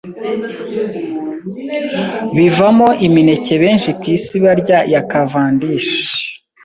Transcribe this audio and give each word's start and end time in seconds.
bivamo 2.35 2.87
imineke 3.07 3.53
benshi 3.63 3.89
ku 3.99 4.05
isi 4.15 4.35
barya 4.43 4.77
ya 4.93 5.01
Cavendish 5.11 5.91